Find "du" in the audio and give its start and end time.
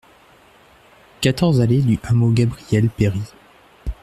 1.83-1.99